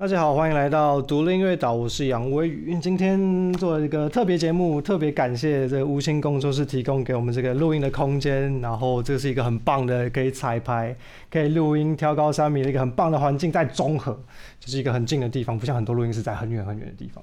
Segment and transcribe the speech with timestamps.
[0.00, 2.72] 大家好，欢迎来到独立音乐岛，我是杨威宇。
[2.80, 8.60] 今天做了一个特别节目，特别感谢这个无心工作室提供给我们这个录音的空间。
[8.60, 10.94] 然后这是一个很棒的可以彩排、
[11.28, 14.16] 可以录音、挑高三米的一个很棒的环境，在中和，
[14.60, 17.20] 就是一个很近的地方，不像很多录音室在很远很远的地方。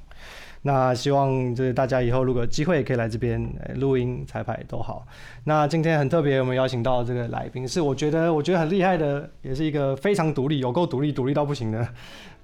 [0.64, 3.42] 那希望就是大家以后如果有机会可以来这边
[3.76, 5.07] 录音、彩排都好。
[5.46, 11.88] 那今天很特别，我们邀请到这个来宾是我觉得我觉得很厉害的，也是一个非常独立、有够独立、独立到不行的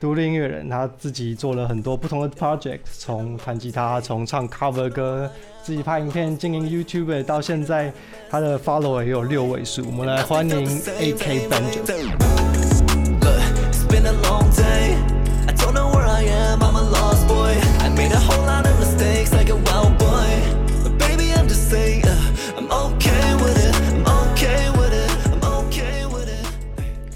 [0.01, 0.67] 独立音乐人。
[0.67, 5.29] 他自己做了很多不同的 project，从弹吉他，从唱 cover 歌，
[5.61, 7.93] 自己拍影片、经营 YouTube，到现在
[8.29, 9.85] 他的 follower 也有六位数。
[9.85, 12.17] 我们来欢迎 AK Benjamin。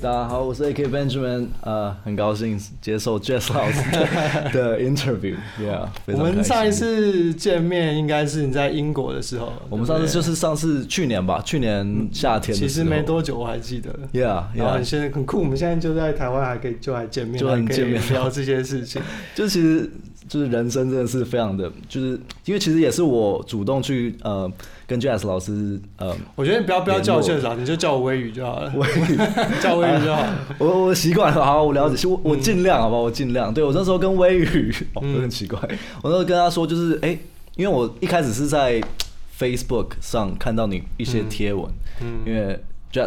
[0.05, 3.82] 大家好，我是 AK Benjamin，呃，很高兴接受 Jazz 老师
[4.54, 5.88] 的 interview，Yeah。
[6.05, 9.52] 我们上一次见面应该是你在英国的时候。
[9.68, 12.55] 我们上次就是上次去年吧，去年夏天。
[12.55, 13.90] 其实没多久，我还记得。
[14.13, 19.02] Yeah，然后现在很酷，我们现在就在台湾，还可以就还见面，就很见面聊这些事情。
[19.34, 19.90] 就其实。
[20.27, 24.52] 就是人生真的是非常的，就是因为其实也是我主动去呃
[24.87, 29.20] 跟 Jazz 老师呃，我觉得你不要不要叫我 Jazz 老师，你就叫我微雨就好了，微雨
[29.62, 30.24] 叫微雨就好。
[30.57, 33.54] 我 我习惯了，好，我了解，我我尽量好吧，我尽量。
[33.54, 35.60] 对我那时候跟微雨， 哦，有点奇怪，
[36.02, 37.18] 我那时候跟他说就是哎，
[37.55, 38.82] 因为我一开始是在
[39.40, 41.70] Facebook 上看到你一些贴文，
[42.02, 42.60] 嗯，因为。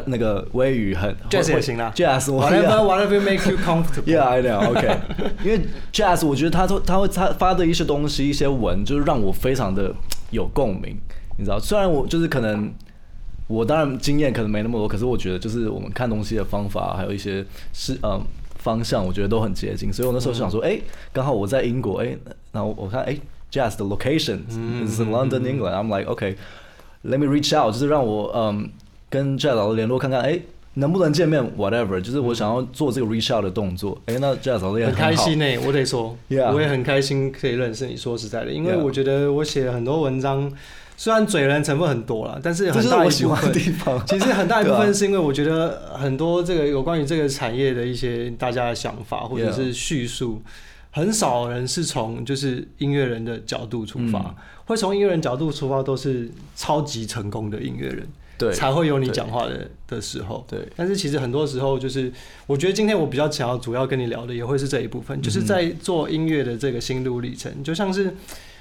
[0.05, 4.05] 那个微语很 jazz 也行啦，jazz，whatever whatever make you comfortable。
[4.05, 4.98] Yeah，I know，OK。
[5.42, 9.91] 因为 jazz，我觉得他说他会他发的一些东西，一些文，就是让我非常的
[10.28, 10.95] 有共鸣。
[11.39, 12.70] 你知道，虽然我就是可能
[13.49, 18.23] 我当然经验可能没那么多，可是我觉得就是我们看东西的方法，还有一些是嗯
[18.59, 19.93] 方向，我觉得都很接近。
[19.93, 20.79] 所以我那时候想说，哎，
[21.13, 22.17] 刚好我在英国，哎，
[22.53, 23.19] 然后我看哎
[23.51, 24.39] jazz 的 location
[24.87, 25.73] is in London, England。
[25.73, 26.37] I'm like okay,
[27.05, 28.70] let me reach out，就是让我嗯。
[29.11, 30.39] 跟 Jazz 老师联络看看，哎，
[30.75, 33.98] 能不能见面？Whatever，就是我想要做这个 reach out 的动作。
[34.05, 35.47] 哎，那 Jazz 老师也很开心呢。
[35.67, 37.97] 我得说，我也很开心可以认识你。
[37.97, 40.53] 说实在的，因为我觉得我写了很多文章，
[40.98, 50.42] 虽然嘴人成分很多了，但是很大一部分地方，其实很大一部分是因为我觉得很多这个有关于这个产业的一些大家的想法或者是叙述，
[50.91, 58.05] 很少人是从就是音乐人的角度出发，会从音乐人角度出发，都是超级成功的音乐人。
[58.37, 60.45] 对，才会有你讲话的的时候。
[60.48, 62.13] 对，但是其实很多时候，就是
[62.47, 67.53] 我觉得今天我比较想要主要跟你聊的，也会是这一部分，就是在做音乐的这个心路历程。
[67.64, 68.14] 就像是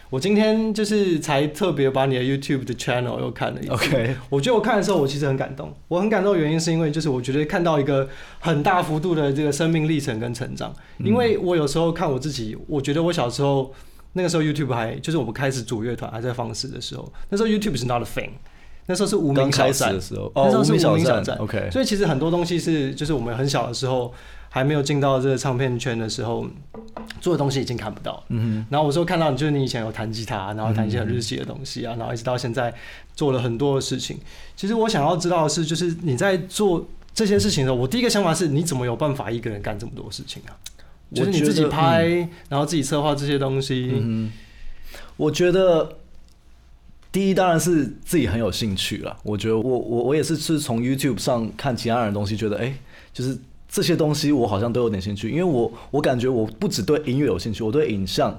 [0.10, 3.72] 我今天就是才特别把你的 YouTube 的 channel 又看了一次。
[3.72, 5.74] OK，我觉得我看的时候，我其实很感动。
[5.88, 8.08] 我很感动的原因是因为，就是我觉得看到一个
[8.40, 10.74] 很大幅度的这个生命历程跟成长。
[11.00, 13.74] 因为我有时候看我自己，我觉得我小时候
[14.14, 18.30] 那个时候 YouTube 还就是我们开始组乐团还在放肆的时候，那时候 YouTube 是 not a thing。
[18.90, 21.36] 那时候是无名小站的时候，那时候是无名小站。
[21.40, 24.14] OK，所以其实很多东西是，就是我们很小的时候
[24.58, 26.48] 还没有进到这个唱片圈的时候
[27.22, 28.24] 做的东西已经看不到。
[28.30, 28.66] 嗯哼。
[28.72, 32.74] 然后我说看到你，就是你以前有弹吉他，然后弹一些日系的东西啊，然后一直到现在
[33.16, 34.18] 做了很多的事情。
[34.56, 40.58] 其实我想要知道的是，就是你在做这些事情的时候，我第一个想法是，你怎么有办法一个人干这么多事情啊？
[41.14, 43.92] 就是你自己拍，然后自己策划这些东西。
[44.02, 44.32] 嗯
[45.18, 45.98] 我觉得。
[47.10, 49.18] 第一当然是自己很有兴趣了。
[49.24, 52.72] 我觉得我我我也是是从 YouTube 上看其他人的东西，觉得哎，
[53.12, 53.36] 就是
[53.68, 55.30] 这些东西我好像都有点兴趣。
[55.30, 58.34] 因为我我感觉我不只对音乐有兴趣，我对影像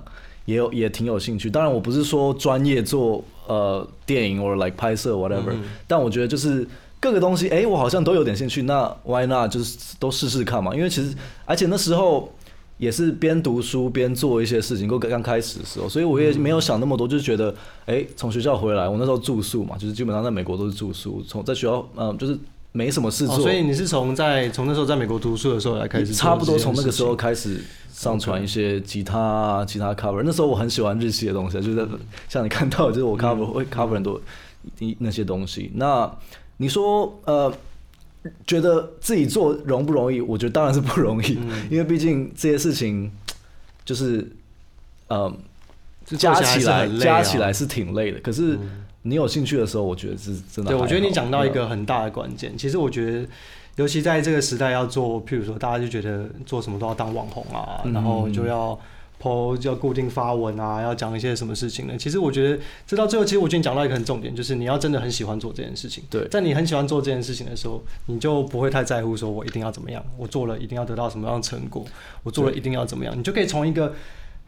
[0.44, 1.50] 也有也挺有兴趣。
[1.50, 5.54] 当然我不是说专业做呃电影或者 like 拍摄 whatever，
[5.86, 6.66] 但我觉得就是
[7.00, 8.62] 各个东西哎，我好像都有点兴趣。
[8.62, 10.74] 那 Why not 就是都试试看嘛？
[10.74, 11.14] 因为其实
[11.44, 12.32] 而且那时候。
[12.78, 17.52] 也是边读书边做一些事情，刚刚开始的时候，所以我也没有想那么多，就是觉得，
[17.86, 22.38] 哎，从学校回来，我那时候住宿嘛，就是基本上在美国都是住宿，从在学校，嗯，就是
[22.72, 23.40] 没什么事做。
[23.40, 27.62] 所以你是从在从那时候在美国读书的时候来开始，差不多从那个时候开始
[27.92, 30.22] 上传一些吉他啊，吉他 cover。
[30.24, 31.88] 那时候我很喜欢日系的东西，就是
[32.28, 34.20] 像你看到，就是我 cover 会 cover 很多
[34.98, 35.70] 那些东西。
[35.74, 36.10] 那
[36.56, 37.52] 你说，呃。
[38.46, 40.20] 觉得自己做容不容易？
[40.20, 41.38] 我觉得当然是不容易，
[41.70, 43.10] 因为毕竟这些事情
[43.84, 44.28] 就是，
[45.06, 45.32] 呃，
[46.04, 48.18] 加起来加起来是挺累的。
[48.18, 48.58] 可是
[49.02, 50.72] 你有兴趣的时候，我觉得是真的。
[50.72, 52.56] 对，我觉得你讲到一个很大的关键。
[52.58, 53.28] 其实我觉得，
[53.76, 58.78] 尤其在这个时代，要做，譬如说，大家就觉得做什么都要当网红啊，然后就要
[59.22, 61.94] po 要固定发文啊，要讲一些什么事情呢？
[61.96, 66.02] 其实我觉得这到最后，其实我觉得你讲到一个很重点，就是你要真的很喜欢做这件事情。
[66.10, 71.84] 对在你很喜欢做这件事情的时候，你就不会太在乎说我一定要怎么样，我做了一定要得到什么样的成果，
[72.24, 73.94] 我做了一定要怎么样，你就可以从一个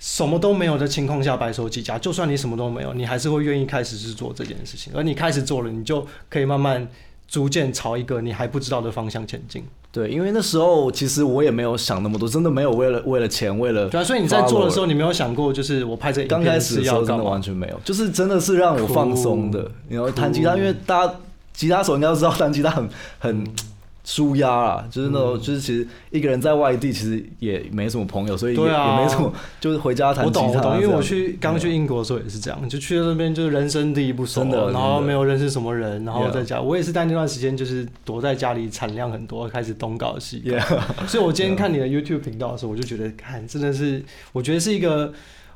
[0.00, 1.96] 什么都没有的情况下白手起家。
[1.96, 6.88] 就算你什么都没有，你还是会愿意开始去做这件事情，而你开始做了，你就可以慢慢
[7.28, 9.62] 逐渐朝一个你还不知道的方向前进。
[9.92, 19.68] 对，因为那时候其实我也没有想那么多，真的没有为了为了钱，为了对啊，所以你在做的时候，你没有想过，就是我拍这刚开始的时候真的完全没有，就是真的是让我放松的。
[19.88, 21.14] 然后弹吉他，因为大家
[21.52, 22.88] 吉他手应该都知道，弹吉他很
[23.18, 23.44] 很
[24.04, 25.40] 舒压啦，就是那种嗯。
[25.40, 28.98] 就是其实一个人在外地，其实也没什么朋友，所以也啊。
[28.98, 41.06] 也没什么，就是回家弹吉他我懂，我懂，因为我去刚去英国的时候也是这样，就去到那边就是人生地不熟，真的然后没有认识什么人，然后在家，我也是在那段时间就是躲在家里，产量很多，开始东搞西搞。
[41.06, 44.02] 所以我今天看你的 YouTube 频道的时候，我就觉得，看真的是，
[44.32, 45.12] 我觉得是一个。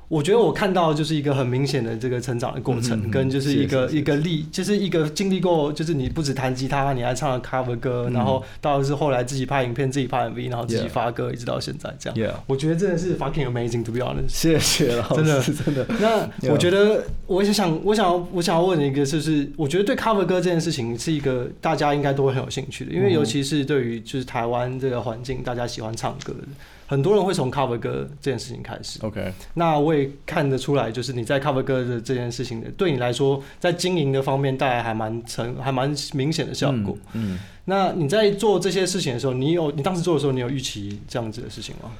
[0.08, 3.98] 我觉得我看到就是一个很明显的这个成长的过程，跟就是一个是是是。
[3.98, 12.34] 一个历，就是一个经历过，就是你不止弹吉他，你还唱了 cover 歌，嗯然后到是后来自己拍影片、自己拍 MV，然后自己发歌，一直到现在这样。
[12.46, 14.28] 我觉得真的是 fucking amazing to be honest。
[14.28, 15.42] 谢谢老师，真的。
[15.64, 26.48] 真的，那我觉得，我也想，我想要，我想要问一个，就是我觉得对 cover 歌这件事情是一个大家应该都会很有兴趣的，因为嗯尤其是对于就是台湾这个环境，大家喜欢唱歌的，
[26.86, 28.98] 很多人会从 cover 哥这件事情开始。
[29.02, 36.96] OK，那我也看得出来，就是你在 cover 哥的这件事情的，对你来说，在经营的方面带来还蛮成还蛮明显的效果。
[37.12, 41.90] 嗯，嗯那你在做这些事情的时候，你有你当时做的时候，你有预期这样子的事情吗？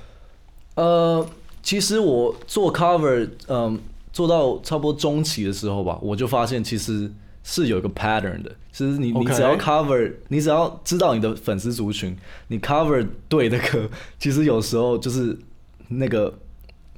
[0.75, 1.27] 呃，
[1.63, 3.79] 其实我做 cover，嗯，
[4.13, 7.11] 做到差不多中期的时候吧，我就发现其实
[7.45, 8.51] 是有一个 pattern 的。
[8.73, 12.17] 其实你你只要 cover，你只要知道你的粉丝族群，
[12.49, 13.89] 你 cover 对的歌，
[14.19, 15.39] 其实有时候就是
[15.87, 16.37] 那个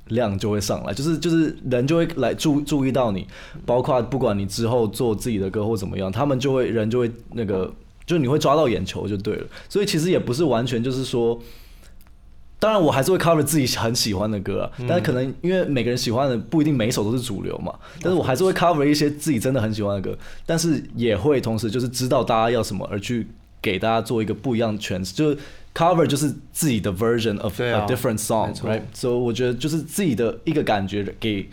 [0.07, 3.27] 量就会上来，就是就是人就会来注注意到你，
[3.67, 7.71] 包括不管你之后做自己的歌或怎么样，他们就会人就会那个，
[8.07, 9.47] 就你会抓到眼球就对了。
[9.69, 11.39] 所以其实也不是完全就是说。
[12.59, 20.17] 当然，我还是会 cover 自己很喜欢的歌啊，但是可能因为每个人喜欢的不一定每一首都是主流嘛，但是我还是会 cover 一些自己真的很喜欢的歌，
[20.47, 23.27] 但是也会同时就是知道大家要什么，而去
[23.61, 25.39] 给大家做一个不一样的诠释，就是
[25.75, 28.81] cover 就是自己的 version of a 啊 different song，right？
[28.95, 31.47] 所以我觉得就是自己的一个感觉给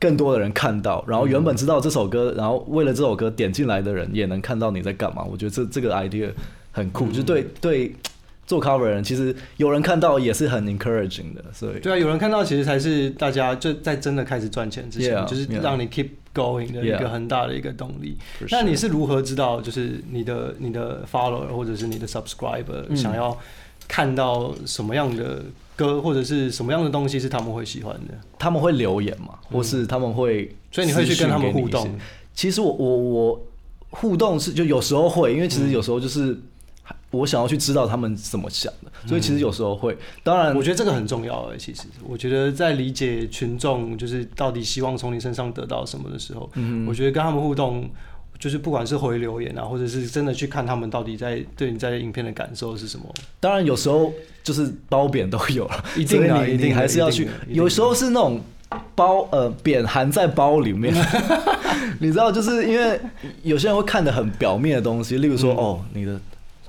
[0.00, 6.28] 更多的人看到，然后原本知道这首歌，然后为了这首歌点进来的人也能看到你在干嘛，我觉得这这个 idea
[6.72, 7.94] 很酷，就对对。
[8.50, 18.18] 做 cover 人，其实有人看到也是很 encouraging 的，所以对啊，有人看到其实才是大家就在真的开始赚钱之前 Yeah, 就是让你 keep going 的一个很大的一个动力。
[18.50, 22.96] 那你是如何知道，就是你的你的 follower 或者是你的 subscriber、嗯。
[22.96, 23.38] 想要
[23.86, 25.44] 看到什么样的
[25.76, 28.14] 歌，或者是什么样的东西是他们会喜欢的？
[28.36, 31.88] 他们会留言嘛，或是他们会，嗯所以你会去跟他们互动。
[32.34, 33.46] 其实我我我
[33.90, 36.36] 互动是就有时候会，因为其实有时候就是
[37.10, 39.96] 我想要去知道他们怎么想的，所以其实有时候会。
[40.22, 47.90] 当然，我觉得这个很重要诶，其实我觉得在理解群众就是到底希望从你身上得到什么的时候，嗯我觉得跟他们互动，
[48.38, 53.04] 就是不管是回留言啊，或者是真的去看他们到底在对你在影片的感受是什么。
[53.40, 54.12] 当然有时候
[54.44, 58.40] 就是褒贬都有了，一定一定还是要去有时候是那种
[58.94, 60.94] 包呃扁含在包里面，
[61.98, 63.00] 你知道，就是因为
[63.42, 66.20] 有些人会看的很表面的东西，例如说、嗯哦你的。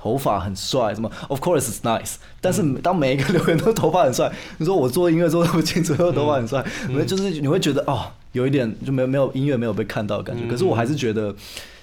[0.02, 2.14] 头发很帅，什么？Of course it's nice。
[2.40, 10.44] 但是当每一个留言都头发很帅， 你说我做音乐做那么清楚，又头发很帅，嗯就是你会觉得哦，有一点就没有没有音乐没有被看到的感觉。
[10.44, 11.32] 嗯可是我还是觉得，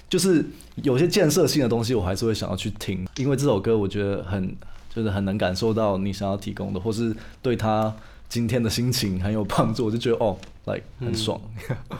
[0.10, 0.46] 就是
[0.84, 4.54] 有些建设性的东西，我还是会想要去听，因为这首歌我觉得很
[4.94, 7.94] 就是很能感受到你想要提供的，或是对他
[8.28, 11.40] 今天的心情很有帮助，我就觉得哦，like 很爽。
[11.70, 11.98] 嗯，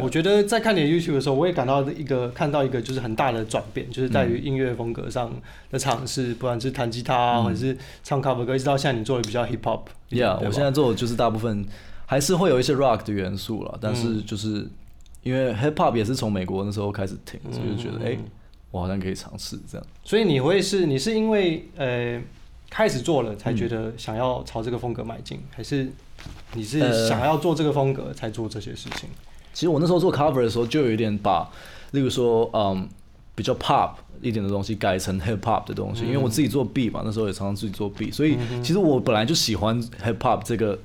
[0.00, 5.32] 我觉得在看你的 YouTube 的时候，我也感到一个看到一个就是很大的转变，就是在于音乐风格上
[5.70, 9.82] 的尝试，不管是弹吉他啊，嗯或者是唱 cover 歌，一直到现在你做的比较 hip hop。
[10.10, 11.64] Yeah，我现在做的就是大部分
[12.06, 14.68] 还是会有一些 rock 的元素了，但是就是
[15.22, 18.18] 因为 hip hop 也是从美国那时候开始听，所以就觉得哎、诶
[18.70, 19.86] 我好像可以尝试这样。
[20.04, 22.20] 所以你会是你是因为呃
[22.70, 25.90] 开始做了才觉得想要朝这个风格迈进，还是
[26.54, 29.08] 你是呃想要做这个风格才做这些事情？
[29.52, 31.48] 其实我那时候做 cover 的时候，就有一点把，
[31.90, 32.88] 例如说，嗯，
[33.34, 40.78] 比较 pop 一点的东西改成 hip hop 的东西，因为我自己做 beat 嘛，那时候也常常自己做 beat，所以其实我本来就喜欢 hip hop 这个，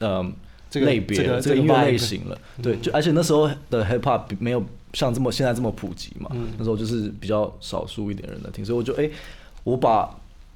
[0.00, 0.32] 嗯，
[0.68, 2.38] 这个类别这个这个音乐类型了。
[2.62, 4.62] 对，就而且那时候的 hip hop 没有
[4.92, 9.08] 像这么现在这么普及嘛，嗯那时候就是比较少数一点人在听，所以我就哎、
[9.64, 10.10] 我把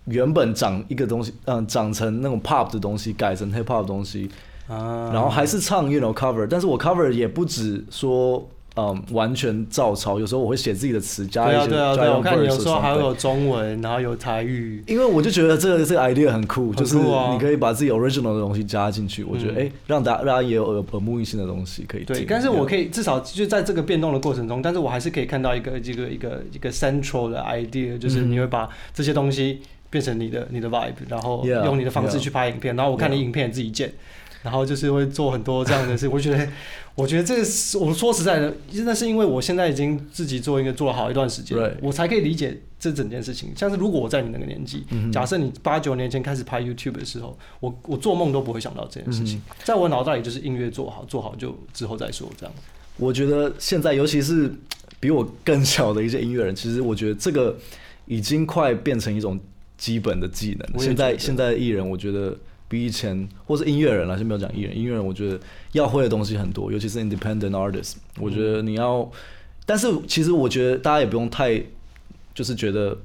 [0.07, 4.31] 原本长一个东西，嗯，长成那种 pop 的东西改成 hip hop 的东西。
[4.69, 22.17] 啊，然后还是唱 you know cover，但是我 cover 也不止说嗯完全照抄，有时候我会写自己的词，加一些对啊对啊对啊，加一些我看你有时候还会有中文，然后有台语，因为我就觉得这个这个 idea 很酷，很就是你可以把自己 original 的东西加进去，我觉得嗯哎、让大家让大家也有耳耳目一新的东西可以听。
[22.17, 33.93] 对，但是我可以以至少就在这个变动的过程中，但是我还是可以看到一个这个一个一个 central 的 idea，就是嗯你会把这些东西变成你的你的 vibe，然后用你的方式.去拍影片，然后我看你.影片自己剪。
[34.45, 36.47] 然后就是会做很多这样的事， 我觉得，
[36.95, 43.51] 我觉得这是我说实在的，真的是因为我现在已经自己做一个做了好一段时间.我才可以理解这整件事情。
[43.57, 52.55] 像是如果我在你那个年纪，嗯假设你八九年前开始拍 YouTube 的时候，我我做梦都不会想到这件事情，嗯在我脑袋里就是音乐做好，做好就之后再说这样。
[52.99, 54.53] 我觉得现在尤其是
[55.01, 57.57] 比我更小的一些音乐人，其实我觉得这个
[58.05, 59.41] 已经快变成一种
[59.79, 60.79] 基本的技能。
[60.79, 62.37] 现在现在的艺人，我觉得
[62.69, 65.39] 比以前或是音乐人啦，先不要讲艺人，音乐人我觉得
[65.73, 69.11] 要会的东西很多，尤其是 independent artist，我觉得你要，
[69.67, 71.63] 但是其实我觉得大家也不用太
[72.35, 72.97] 就是觉得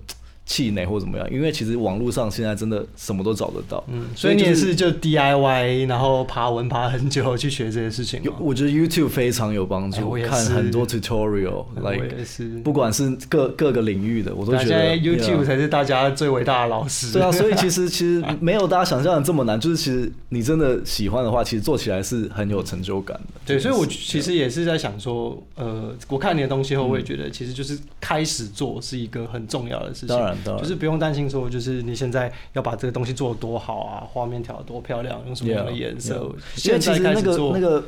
[0.49, 3.83] 气馁或怎么样，因为其实网络上现在真的什么都找得到。
[3.87, 8.19] 嗯，所以你也是就 DIY，然后爬文爬很久去学这些事情。
[8.23, 12.15] 有我觉得 YouTube 非常有帮助，哎我也看很多 tutorial，我 like，
[12.63, 17.13] 不管是各各个领域的，我都觉得 YouTube 才是大家最伟大的老师。
[17.13, 23.39] 对啊，所以其实 其实没有大家想象的这么难，就是其实你真的喜欢的话，其实做起来是很有成就感的。
[23.45, 30.09] 对，所以我其实也是在想说，呃，我看你的东西后，我也觉得其实就是开始做是一个很重要的事情。
[30.09, 37.83] 当然当然就是不用担心说，就是你现在要把这个东西做的多好啊，画面调的多漂亮，用什么样的颜色 yeah 因为现在其实那个那个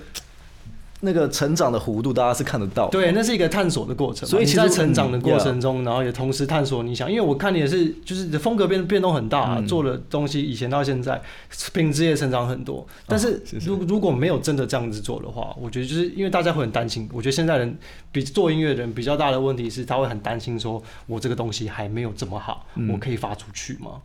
[1.01, 2.91] 那个成长的弧度，大家是看得到的。
[2.91, 4.27] 对，那是一个探索的过程。
[4.27, 11.21] 所以其实你在成长的嗯过程中，然后也同时探索你想，因为我看你也是，就是你的风格变变动很大、啊嗯做的东西以前到现在，
[11.73, 12.85] 品质也成长很多。
[13.07, 17.09] 但是如如果没有真的这样子做的话，我觉得就是因为大家会很担心。
[17.11, 17.77] 我觉得现在人
[18.11, 24.01] 比做音乐的人比较大的问题是，他会很担心说，我这个东西还没有这么好，嗯我可以发出去吗？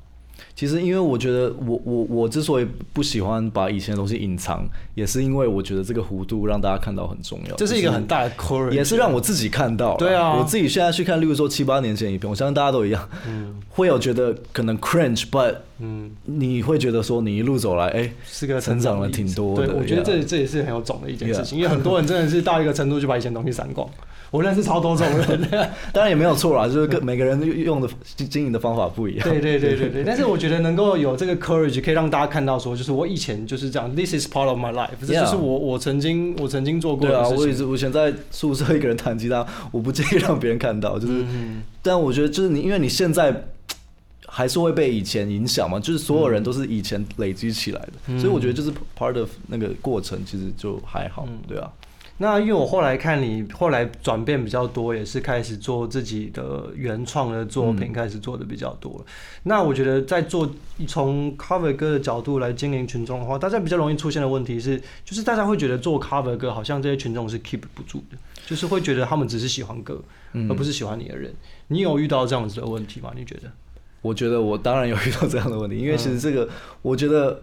[0.57, 7.55] 其实因为我觉得我我我之所以不喜欢把以前的东西隐藏，也是因为我觉得这个弧度让大家看到很重要。
[7.57, 8.33] 这是一个很大的
[8.73, 9.97] 也是让我自己看到啦。
[9.99, 13.07] 对啊我自己现在去看，例如说七八年前的影片，我相信大家都一样，
[13.69, 23.87] 会有觉得可能 cringe，but 嗯，你会觉得说你一路走来，哎、是个成长了挺多的对，我觉得这这也是很有种的一件事情，因为很多人真的是到一个程度就把以前东西删光。
[24.37, 25.41] 我认识超多种人。
[25.93, 29.29] 当然也没有错啦，就是跟每个人用的经经营的方法不一样。
[29.29, 37.41] 对对对对对， 但是我觉得能够有这个 courage，可以让大家看到说，就是我以前就是这样，this is part of my life，这就是我我曾经我曾经做过对啊，的事情。
[37.43, 43.45] 我也是，我以前在宿舍一个人弹吉他，我不介意让别人看到，就是，嗯，但我觉得就是你，因为你现在
[44.27, 51.71] 还是会被以前影响嘛，就是所有人都是以前累积起来的，嗯所以我觉得就是 part of 那个过程，其实就还好，嗯对啊。
[52.19, 59.05] 那因为我后来看你后来转变比较多，也是开始做自己的原创的作品，嗯开始做的比较多了。
[59.43, 60.51] 那我觉得在做
[60.87, 71.35] 从 cover 歌的角度来经营群众的话，大家比较容易出现的问题是，就是大家会觉得做 cover 歌好像这些群众是 keep 不住的，就是会觉得他们只是喜欢歌，嗯而不是喜欢你的人。
[71.69, 73.13] 你有遇到这样子的问题吗？
[73.15, 73.51] 你觉得？
[74.03, 76.49] 我觉得我当然有遇到这样的问题，因为其实这个，
[76.81, 77.43] 我觉得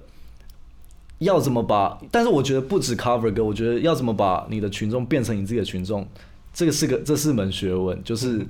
[1.23, 6.07] 要怎么把，但是我觉得不止 cover 歌，我觉得要怎么把你的群众变成你自己的群众，
[6.53, 8.45] 这个是个这是门学问，就是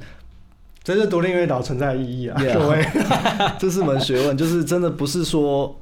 [0.83, 2.85] 这是独立音乐岛存在的意义啊 Yeah 各位。
[3.57, 5.75] 这是门学问，就是真的不是说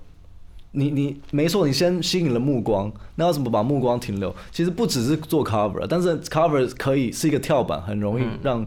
[0.73, 4.33] 你你没错，你先吸引了目光，那要怎么把目光停留？
[4.51, 8.65] 其实不只是做 cover，但是 cover 可以是一个跳板，很容易让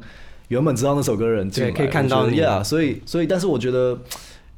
[0.49, 2.39] 原本知道那首歌的人进来，对可以看到你。
[2.39, 3.99] Yeah, 所以所以，但是我觉得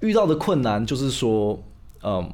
[0.01, 1.63] 遇到的困难就是说，
[2.03, 2.29] 嗯，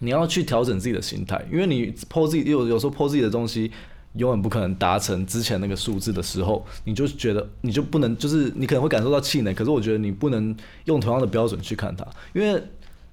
[0.00, 3.70] 你要去调整自己的心态，因为你 PO 自己有有时候 PO 自己的东西。
[4.14, 9.52] 永远不可能达成之前那个数字的时候，你就觉得你就不能，就是你可能会感受到气馁。
[9.54, 12.60] 可是我觉得你不能用同样的标准去看它，因为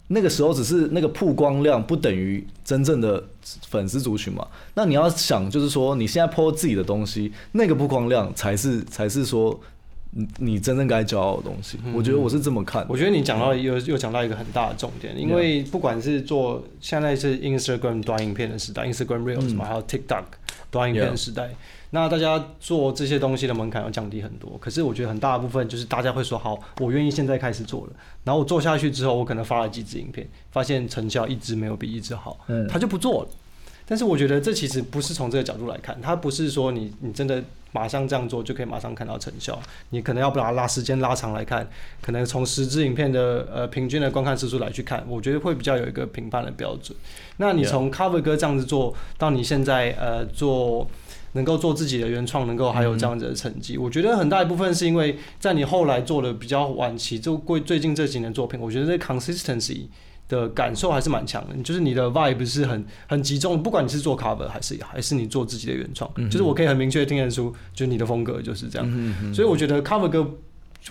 [0.07, 3.21] 那个时候只是那个曝光量不等于真正的
[3.67, 4.47] 粉丝族群嘛。
[4.73, 9.59] 那你要想，就是说你现在 po 自己的东西，那个曝光量才是才是说
[10.17, 11.77] 你你真正该骄傲的东西。
[11.93, 12.85] 我觉得我是这么看。
[12.87, 20.23] 我觉得你讲到又又讲到一个很大的重点，因为不管是做现在是 Instagram 短影片的时代，Instagram Reels 嘛，还有 TikTok
[20.71, 21.49] 短影片的时代，
[21.89, 24.57] 那大家做这些东西的门槛要降低很多。
[24.59, 27.93] 可是我觉得很大的部分就是大家会说好，我愿意现在开始做了，
[28.23, 33.29] 然后我做下去之后，我可能发了几支影片，发现成效一直没有比一支好，嗯他就不做了。
[33.87, 37.43] 但是我觉得这其实不是从这个角度来看，他不是说你你真的
[37.75, 39.61] 马上这样做就可以马上看到成效。
[39.89, 41.67] 你可能要把它拉时间拉长来看，
[42.01, 46.97] 可能从十支影片的呃平均的观看次数来去看，我觉得会比较有一个评判的标准。
[47.37, 50.87] 那你从 cover 歌这样子做到你现在呃做。
[51.35, 59.81] 能够做自己的原创，能够还有这样子的成绩，我觉得很大一部分是因为在你后来做的比较晚期，就过最近这几年作品，我觉得这 consistency
[60.27, 61.55] 的感受还是蛮强的。
[61.63, 69.33] 就是你的 vibe 是很很集中，不管你是做 cover 还是还是你做自己的原创，就是我可以很明确听得出，就是你的风格就是这样。
[69.33, 70.25] 所以我觉得 cover 歌，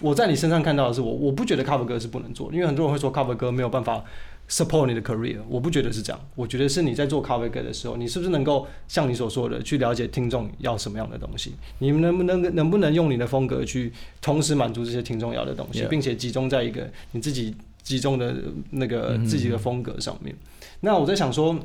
[0.01, 4.05] 我在你身上看到的是我，我不觉得 cover 歌是不能做，因为很多人会说 cover 歌没有办法。
[4.47, 11.55] support 你的 career，我不觉得是这样，我觉得是你在做 cover 歌的时候，你是不是能够像你所说的去了解听众要什么样的东西？
[11.79, 18.35] 你们能不能能不能用你的风格去同时满足这些听众要的东西，并且集中在一个你自己集中的
[18.71, 20.35] 那个自己的风格上面？
[20.81, 21.57] 那我在想说，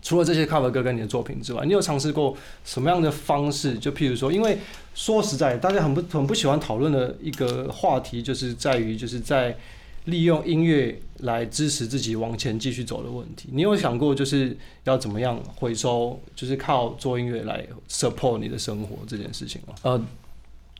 [0.00, 3.76] 除了这些 cover 歌跟你的作品之外，你有尝试过什么样的方式？
[3.76, 4.58] 就譬如说，因为
[4.94, 9.56] 说实在，大家很不很不喜欢讨论的一个话题，就是在于就是在。
[10.04, 19.74] 利用音乐来支持自己往前继续走的问题，你有想过就是要怎么样回收，就是靠做音乐来 support 你的生活这件事情吗？
[19.82, 20.02] 呃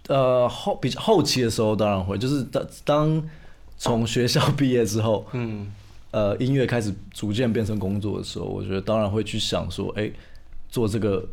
[0.07, 3.29] 呃后比较后期的时候当然会，就是当当
[3.79, 5.67] 从学校毕业之后，嗯，
[6.11, 10.11] 呃音乐开始逐渐变成工作的时候，我觉得当然会去想说，哎，
[10.69, 11.27] 做这个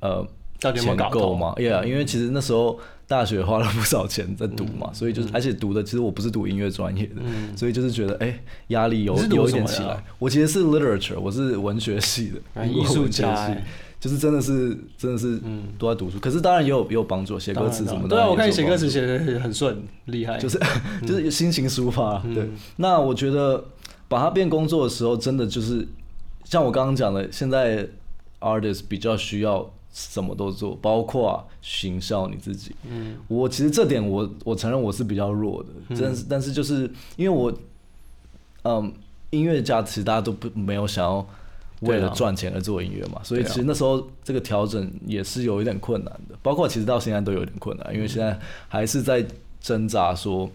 [0.00, 0.24] 呃
[0.60, 2.78] 钱够吗？Yeah，因为其实那时候。
[3.08, 7.22] 大学花了不少钱在读嘛，所以就是，而且读的其实我不是读音乐专业的，
[7.56, 8.36] 所以就是觉得哎，
[8.66, 10.02] 压力有有一点起来。
[10.18, 13.56] 我其实是 literature，我是文学系的，艺术家，
[13.98, 15.40] 就是真的是真的是
[15.78, 16.18] 都在读书。
[16.18, 18.08] 可是当然也有也有帮助，写歌词什么的。
[18.08, 20.38] 对啊，我看你写歌词写的很顺，厉害。
[20.38, 20.60] 就是
[21.02, 22.18] 就是心情抒发。
[22.34, 23.64] 对，那我觉得
[24.08, 25.86] 把它变工作的时候，真的就是
[26.44, 27.88] 像我刚刚讲的，现在
[28.40, 29.70] artist 比较需要。
[29.98, 32.76] 什么都做，包括行销你自己。
[32.86, 36.82] 嗯，我其实这点我我承认我是比较弱的，但是但是就是
[37.16, 37.50] 因为我，
[38.64, 38.92] 嗯，
[39.30, 41.26] 音乐家其实大家都不没有想要
[41.80, 46.36] 为了赚钱而做音乐嘛，所以其实那时候这个调整也是有一点困难的。
[46.42, 49.24] 包括其实到现在都有点困难，因为现在还是在
[49.60, 50.50] 挣扎说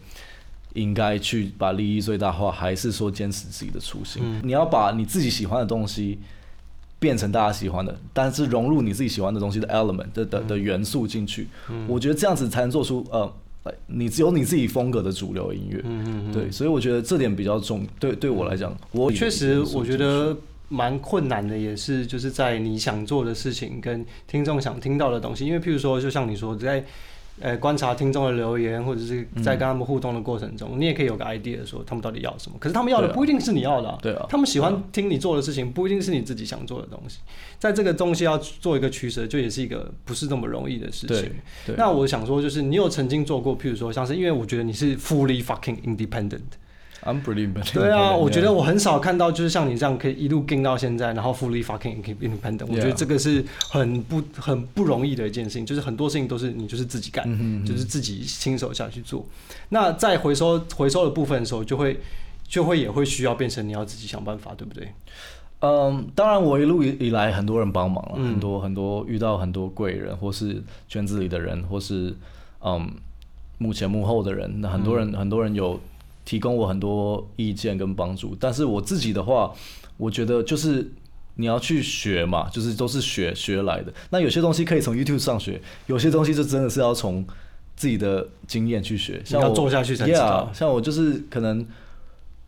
[0.73, 4.41] 应该去把利益最大化，还是说坚持自己的初心。
[4.43, 6.19] 你要把你自己喜欢的东西。
[7.01, 11.47] 变成大家喜欢的，但是融入你自己喜欢的东西的 element 的的的元素进去，
[11.87, 13.27] 我觉得这样子才能做出呃，
[13.87, 15.81] 你只有你自己风格的主流音乐。
[15.83, 17.87] 嗯嗯对，所以我觉得这点比较重。
[17.99, 20.37] 对对我来讲，我确实我觉得
[20.71, 26.83] 蛮困难的，也是就是在你想做的事情跟听众想听到的东西，因为譬如说，就像你说在。
[27.39, 32.57] 呃，观察听众的留言，或者是在跟他们互动的过程中，你也可以有个 idea 说他们到底要什么。
[32.59, 34.27] 可是他们要的不一定是你要的，对啊。
[34.29, 37.17] 他们喜欢听你做的事情，不一定是你自己想做的东西。
[37.57, 41.31] 在这个东西要做一个取舍，就也是一个不是那么容易的事情。
[41.77, 46.41] 那我想说，就是你有曾经做过，譬如说，像是因为我觉得你是 fully fucking independent。
[47.03, 47.73] I'm pretty bad.
[47.73, 52.67] 对啊，我觉得我很少看到就是像你这样可以一路跟到现在，然后 fully fucking independent。
[52.67, 57.25] 我觉得这个是很不很不容易的一件事情，就是很多事情都是你就是自己干，
[57.65, 59.25] 就是自己亲手下去做。
[59.69, 61.99] 那在回收回收的部分的时候，就会
[62.47, 64.87] 就会也会需要变成你要自己想办法，对不对？
[65.61, 72.15] 嗯，当然我一路以以来很多人帮忙了，很多很多遇到很多贵人，或是圈子里的人，或是
[72.63, 72.91] 嗯
[73.57, 75.79] 幕前幕后的人，那很多人很多人有。
[76.23, 79.51] 提供我很多意见跟帮助，但是我自己的话，
[79.97, 80.91] 我觉得就是
[81.35, 83.91] 你要去学嘛，就是都是学学来的。
[84.11, 87.25] 那有些东西可以从 YouTube 上学，有些东西就真的是要从
[87.75, 89.21] 自己的经验去学。
[89.25, 90.51] 像要做下去才知道。
[90.53, 91.65] 像我就是可能，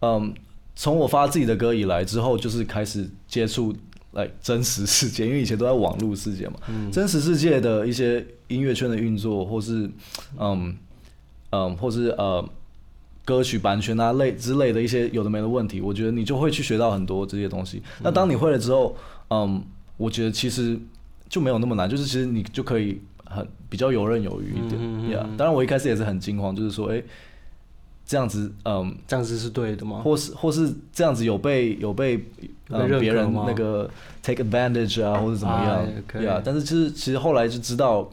[0.02, 0.34] 嗯，
[0.76, 3.76] 从我发自己的歌以来之后，就是开始接触
[4.12, 6.56] 来真实世界，因为以前都在网络世界嘛，
[6.92, 9.90] 真实世界的一些音乐圈的运作，或是
[10.38, 10.78] 嗯
[11.50, 12.48] 嗯，或是呃。
[13.26, 17.82] 歌曲版权啊类之类的一些有的没的问题，我觉得你就会去学到很多这些东西。
[18.02, 18.96] 那当你会了之后，
[19.30, 19.64] 嗯，
[19.96, 20.78] 我觉得其实
[21.30, 25.10] 就没有那么难，就是其实你就可以很比较游刃有余一点。
[25.12, 27.02] 呀，当然我一开始也是很惊慌，就是说，哎，
[28.06, 30.02] 这样子，嗯，这样子是对的吗？
[30.04, 32.18] 或是或是这样子有被有被
[33.00, 33.90] 别人那个
[34.22, 35.88] take advantage 啊，或者怎么样？
[36.12, 38.10] 对啊，但是其实其实后来就知道。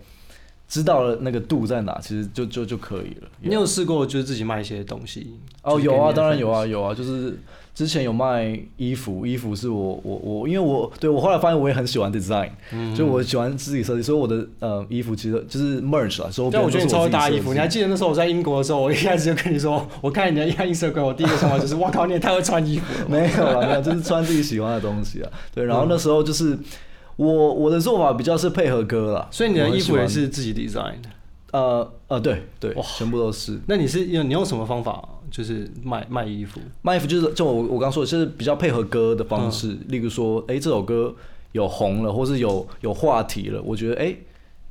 [0.70, 3.28] 知道了那个度在哪，其实就就就可以了。
[3.40, 5.34] 你有试过就是自己卖一些东西？
[5.64, 7.36] 哦，有啊，当然有啊，有啊，就是
[7.74, 12.50] 之前有卖衣服，衣服是我我我，因为我对我后来发现我也很喜欢 design，
[12.96, 16.30] 就我喜欢自己设计，所以我的呃衣服其实就是 merch 啊。
[16.30, 17.52] 所以我觉得你超会搭衣服。
[17.52, 23.08] 你还记得那时候我在英国的时候， 我一开始就跟你说，我看你的 Instagram，我第一个想法就是，哇靠，你也太会穿衣服了。
[23.08, 25.28] 没有啊，没有，就是穿自己喜欢的东西啊。
[25.52, 26.56] 对，然后那时候就是。
[27.26, 31.10] 我我的做法比较是配合歌啦，所以你的衣服也是自己 design 的。
[31.52, 33.60] 呃呃对对哇，全部都是。
[33.66, 36.60] 那你是用你用什么方法就是卖卖衣服？
[36.80, 41.14] 卖衣服就是就我我刚说的，就是比较配合歌的方式，例如说，哎、这首歌
[41.52, 44.16] 有红了，或是有有话题了，我觉得哎，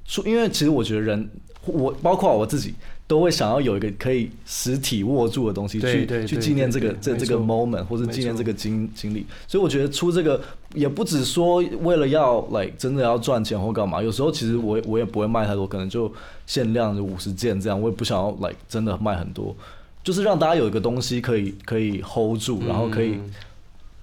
[0.05, 1.29] 出、因为其实我觉得人，
[1.65, 2.73] 我包括我自己。
[3.10, 10.39] 都会想要有一个可以实体握住的东西去去纪念这个这这个 moment 或者纪念这个经经历，所以我觉得出这个
[10.76, 16.13] 也不只说为了要来真的要赚钱或干嘛，有时候其实我我也不会卖太多，可能就
[16.45, 19.56] 限量就五十件这样，我也不想要来真的卖很多，
[20.04, 23.32] 就是让大家有一个东西可以可以 hold 住，然后可以嗯。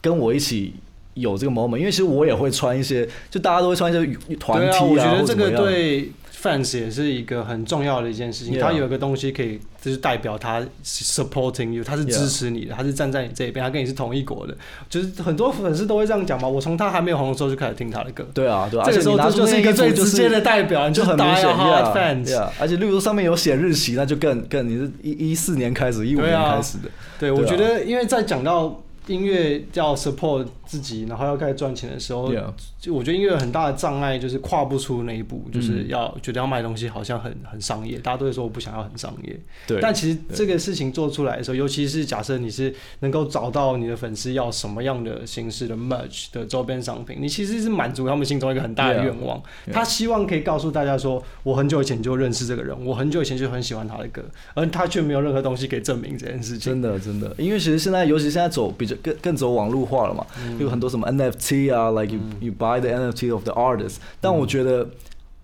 [0.02, 0.72] 跟我一起
[1.14, 6.12] 有这个 moment，因为其实我也会穿一些，就大家都会穿一些团对 T 啊，我觉得这个对
[6.46, 8.58] fans 也是一个很重要的一件事情。
[8.60, 14.56] 他有一个东西可以，就是代表他 supporting you，他是支持你的，他是站在你这一边，他跟你是同一国的。
[14.88, 16.46] 就是很多粉丝都会这样讲嘛。
[16.46, 22.48] 我从他还没有红的时候就开始听他的歌，对啊对啊，这个时候这就是一个最直接的代表，你就很明显 hard fans。
[22.60, 32.32] 而且例如上面有写日期，那就更更你是一一四年开始，一五年开始的，对，我觉得因为在讲到音乐要 support 自己，然后要开始赚钱的时候
[32.78, 39.38] 就我觉得音乐有很大的障碍就是跨不出那一步，就是嗯要觉得要卖东西好像很很商业，大家都会说我不想要很商业。
[39.66, 49.38] 对，但其实这个事情做出来的时候，尤其是假设你是能够找到你的粉丝要什么样的形式的 merch 的周边商品，你其实是满足他们心中一个很大的愿望。
[49.66, 54.22] Yeah 他希望可以告诉大家说，我很久以前就认识这个人，我很久以前就很喜欢他的歌，
[54.54, 56.72] 而他却没有任何东西可以证明这件事情。
[56.72, 64.88] 真的真的，因为其实现在，尤其现在走比较更更走网络化了嘛，嗯有很多什么 NFT 啊，like you you buy the NFT of the artist，但我觉得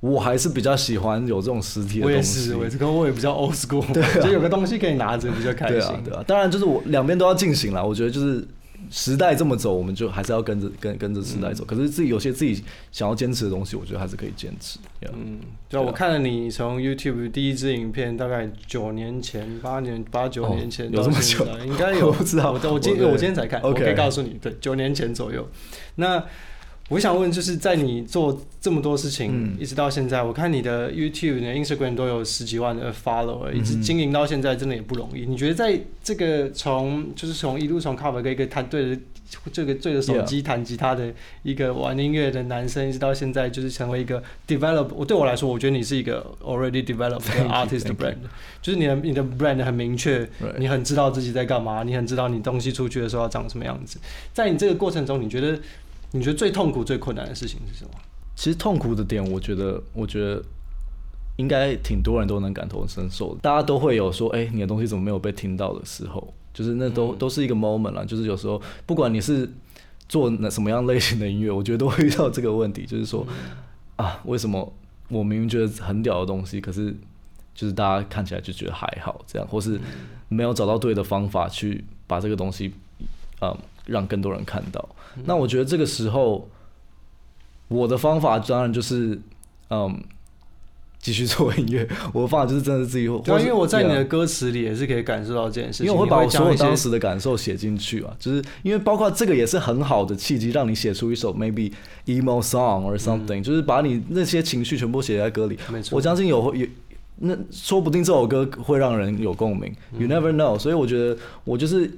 [0.00, 2.40] 我还是比较喜欢有这种实体的我也东西。
[2.40, 3.84] 是，我也是，可我也比较 old school，
[4.20, 5.78] 就有个东西可以拿着比较开心。
[5.78, 7.86] 对啊，对啊，当然就是我两边都要进行了。
[7.86, 8.44] 我觉得就是
[8.94, 11.64] 时代这么走，我们就还是要跟着跟跟着时代嗯走。
[11.64, 14.78] 可是自己有些自己想要坚持的东西，我觉得还是可以坚持。
[15.00, 25.48] Yeah 嗯，对啊，我看了你从 YouTube 第一支影片，大概九年前、八年、八九哦年前有这么久在应该有， 我不知道我我今我今天才看，我 OK 可以告诉你，对，九年前左右。
[25.94, 26.22] 那
[26.88, 35.24] 我想问，就是在你做这么多事情，嗯一直到现在，我看你的 YouTube、你的 Instagram 都有十几万的 follower，一直经营到现在，真的也不容易。
[35.24, 39.00] 你觉得在这个从就是从一路从 cover 跟一个弹对着
[39.50, 41.10] 这个对着手机弹吉他的
[41.42, 44.88] 一个玩音乐的男生，一直到现在就是成为一个 develop。
[44.94, 48.16] 我对我来说，我觉得你是一个 already developed 的 artist brand，
[48.60, 53.98] 就是你的你的 brand 很明确你很知道自己在干嘛，你很知道你东西出去的时候要长什么样子。
[54.34, 55.58] 在你这个过程中，你觉得
[56.12, 57.90] 你觉得最痛苦、最困难的事情是什么？
[58.34, 60.42] 其实痛苦的点，我觉得，我觉得
[61.36, 63.40] 应该挺多人都能感同身受的。
[63.40, 68.04] 大家都会有说，哎、你的东西怎么没有被听到的时候，就是那都、嗯都是一个 moment 啦。
[68.04, 69.50] 就是有时候，不管你是
[70.08, 73.26] 做那什么样类型的音乐，我觉得都会遇到这个问题，就是说，
[73.96, 74.72] 啊，为什么
[75.08, 76.94] 我明明觉得很屌的东西，可是
[77.54, 79.78] 就是大家看起来就觉得还好，这样，或是
[80.28, 82.72] 没有找到对的方法去把这个东西，
[83.40, 84.88] 嗯，让更多人看到。
[85.24, 86.48] 那我觉得这个时候，
[87.68, 89.20] 我的方法当然就是，
[89.70, 90.02] 嗯，
[90.98, 91.86] 继续做音乐。
[92.14, 101.72] 我的方法就是真的是自己，对啊，因为我在你的歌词里也是可以感受到这件事情，因为我会把我所有当时时的感受写进去啊，就是因为包括这个也是很好的契机，让你写出一首 maybe
[102.06, 105.58] emo song or something，、就是把你那些情绪全部写在歌里。
[105.70, 106.66] 没错，我相信有有，
[107.16, 110.58] 那说不定这首歌会让人有共鸣、y o u never know。
[110.58, 111.90] 所以我觉得我就是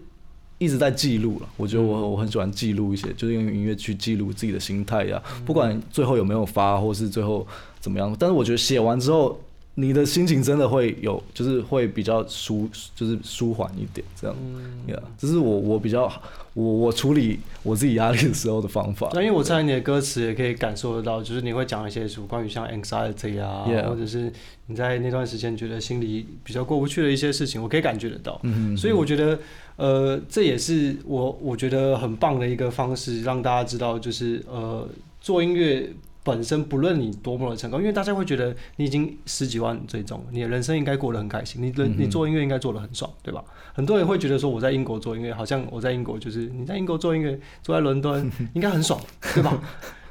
[0.58, 1.48] 一直在记录了。
[1.56, 7.46] 我觉得我我很喜欢记录一些，就是用音乐去记录自己的心态呀、不管最后有没有发，或是最后
[7.80, 8.14] 怎么样。
[8.18, 9.38] 但是我觉得写完之后，
[9.76, 14.37] 你的心情真的会有，就是会比较舒，就是舒缓一点这样。
[14.40, 16.10] 嗯 Yeah，这是我我比较
[16.52, 19.10] 我我处理我自己压力的时候的方法。
[19.12, 24.32] 那因为我在你的歌词也可以感受得到，就是你会讲一些什么关于像 anxiety 啊或者是
[24.66, 28.40] 你在那段时间觉得心里比较过不去的一些事情，我可以感觉得到。
[28.44, 29.38] 嗯所以我觉得，
[29.76, 34.88] 呃，这也是我我觉得很棒的一个方式，让大家知道，就是呃，
[35.20, 35.90] 做音乐
[36.24, 43.44] 本身，不论你多么的成功，因为大家会觉得你已经十几万追踪，你的人生应该过得很开心，你你做音乐应该做得很爽，对吧？
[43.74, 48.98] 很多人会觉得说我在英国做音乐，好像我在英国就是你在英国做音乐，坐在伦敦应该很爽，
[49.34, 49.62] 对吧？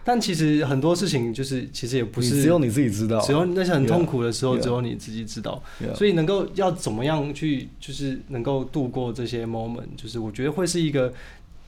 [0.05, 5.63] 但其实很多事情就是其实也不是只有你自己知道，只有那些很痛苦的时候只有你自己知道。
[5.81, 11.13] Yeah 所以能够要怎么样去，就是能够度过这些 moment，就是我觉得会是一个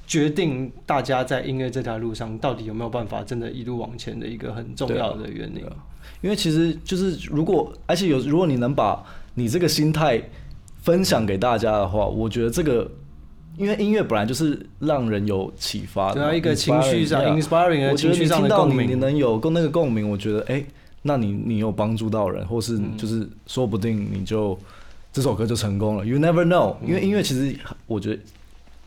[0.08, 5.64] 决定大家在音乐这条路上到底有没有办法真的一路往前的一个很重要的原因
[6.22, 10.22] 因为其实就是如果，而且有如果你能把你这个心态
[10.82, 12.90] 分享给大家的话，我觉得这个
[13.58, 18.96] 因为音乐本来就是让人有启发对啊，一个情绪上 inspiring 的我情绪上的听到你你。
[18.96, 20.64] 能有共那个共鸣，我觉得哎、
[21.02, 24.58] 那你你有帮助到人，或是嗯就是说不定你就
[25.12, 26.06] 这首歌就成功了。
[26.06, 28.22] You never know，、因为嗯音乐其实我觉得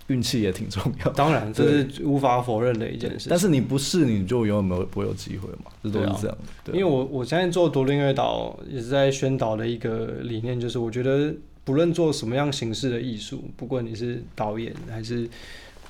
[0.09, 1.13] 运气也挺重要。
[1.13, 3.29] 当然，这是无法否认的一件事。
[3.31, 6.39] 但是你不试，你就永远没有不会有机会嘛，这都是这样的。
[6.65, 15.29] 对因为我我现在做独立音乐导，也是在宣导的一个理念，就是我觉得不论做什么样形式的艺术，不管你是导演还是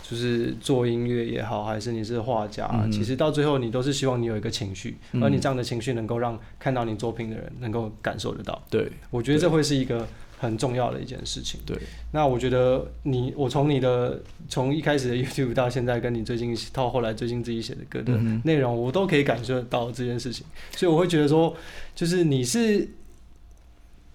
[0.02, 8.60] 就是做音乐也好，还是你是画家，嗯其实到最后你都是希望你有一个情绪，嗯而你这样的情绪能够让看到你作品的人能够感受得到。
[8.68, 11.60] 对我觉得这会是一个很重要的一件事情。
[11.66, 11.76] 对，
[12.12, 20.46] 那我觉得你，我从你的从一开始的 YouTube 到现在，跟你最近到后来最近自己写的歌的内容，我都可以感受得到这件事情，
[20.76, 21.54] 所以我会觉得说，
[21.94, 22.88] 就是你是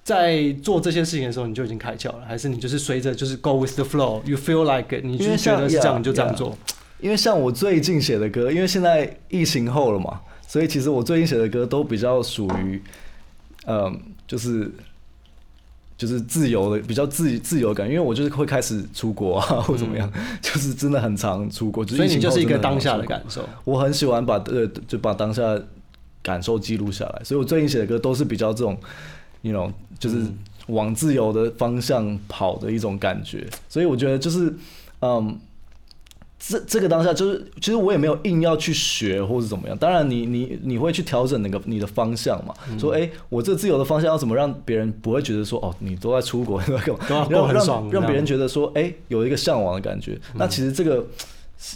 [0.03, 6.57] 在做这些事情的时候，你就已经开窍了，还是你就是随着就是 go with the flow，you feel like it，你觉得是这样你就这样做。
[6.99, 12.81] 因为像我最近写的歌，因为现在疫情后了嘛，所以其实我最近写的歌都比较属于，
[13.65, 14.71] 嗯，就是
[15.97, 17.87] 就是自由的，比较自自由感。
[17.87, 21.85] 因为我就是会开始出国啊，或怎么样， 就是真的很常出国。
[21.85, 25.43] 所以你就是一个当下的感受，我很喜欢把呃就把当下
[26.21, 28.77] 感受记录下来，所以我最近写的歌都是比较这种
[29.41, 33.45] ，you know，就是嗯往自由的方向跑的一种感觉。
[33.67, 34.53] 所以我觉得就是，
[35.01, 35.37] 嗯，
[36.45, 39.77] 这这个当下就是，其实我也没有硬要去学或者怎么样。
[39.77, 42.77] 当然你，你你会去调整那个你的方向嘛，嗯。
[42.77, 47.05] 说，哎、我这自由的方向要怎么让别人不会觉得说，哦，你都在出国，你都在干嘛？
[47.07, 50.19] 都要过让很爽让让别人觉得说，哎、有一个向往的感觉。
[50.33, 51.05] 那其实这个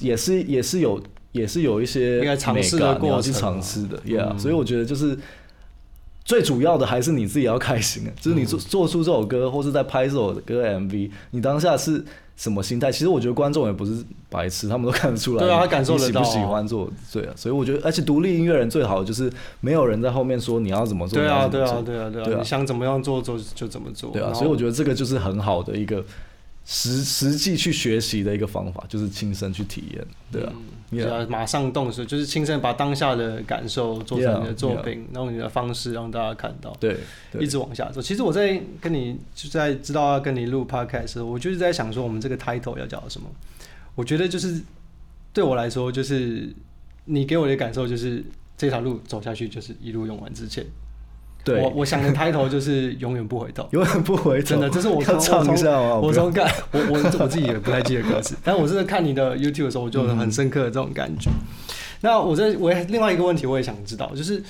[0.01, 1.01] 也是也是有
[1.31, 4.39] 也是有一些应该尝试的过程嘛尝试的，Yeah、嗯。
[4.39, 5.17] 所以我觉得就是
[6.27, 12.03] 最主要的还是你自己要开心啊， 就是你做做出这首歌，或是在拍这首歌 MV，你当下是
[12.35, 12.91] 什么心态？
[12.91, 16.91] 其实我觉得观众也不是白痴，他们都看得出来，对啊他感受你喜不得到啊喜欢做？
[17.13, 24.11] 对啊，所以我觉得，而且独立音乐人最好就是没有人在后面说你要怎么做，对啊，对啊，对啊，对啊，你想怎么样做做就怎么做。
[24.11, 26.03] 对啊，所以我觉得这个就是很好的一个
[26.65, 36.95] 实实际去学习的一个方法，就是亲身去体验，对啊，对 Yeah 啊，马上动手，就是亲身把当下的感受做成你的作品，用你的方式让大家看到，对
[37.29, 38.01] 对一直往下走。
[38.01, 43.27] 其实我在跟你就在知道要跟你录 podcast 的时候，我就是在想说，我们这个 title 要叫什么？
[43.95, 44.61] 我觉得就是
[45.33, 46.47] 对我来说，就是
[47.03, 48.23] 你给我的感受就是
[48.55, 50.65] 这条路走下去就是一路用完之前。
[51.47, 53.67] 对，我我想的 title 就是永远不回头。
[53.71, 55.95] 永远不回头， 真的，这是 我从唱一下吗？
[55.95, 61.29] 我不要从看我我我自己也不太记得歌词，但我是看你的 YouTube 的时候，我就很深刻的这种感觉。
[62.01, 64.43] 那我这我也另外一个问题我也想知道，就是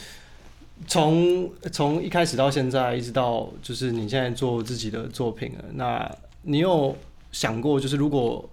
[0.85, 6.95] 从从一开始到现在，一直到就是你现在做自己的作品了，那你有
[7.31, 8.47] 想过，就是如果